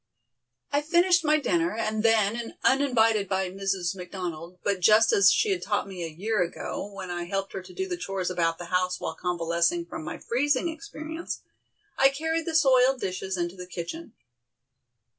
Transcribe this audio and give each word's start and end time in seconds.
I 0.71 0.81
finished 0.81 1.23
my 1.23 1.37
dinner, 1.39 1.75
and 1.75 2.01
then, 2.01 2.55
uninvited 2.63 3.29
by 3.29 3.51
Mrs. 3.51 3.93
McDonald, 3.95 4.57
but 4.63 4.79
just 4.79 5.13
as 5.13 5.29
she 5.31 5.51
had 5.51 5.61
taught 5.61 5.87
me 5.87 6.03
a 6.03 6.07
year 6.09 6.41
ago, 6.41 6.91
when 6.91 7.11
I 7.11 7.25
helped 7.25 7.53
her 7.53 7.61
to 7.61 7.71
do 7.71 7.87
the 7.87 7.97
chores 7.97 8.31
about 8.31 8.57
the 8.57 8.65
house 8.73 8.99
while 8.99 9.13
convalescing 9.13 9.85
from 9.85 10.03
my 10.03 10.17
freezing 10.17 10.69
experience, 10.69 11.41
I 11.99 12.09
carried 12.09 12.47
the 12.47 12.55
soiled 12.55 12.99
dishes 12.99 13.37
into 13.37 13.55
the 13.55 13.67
kitchen. 13.67 14.13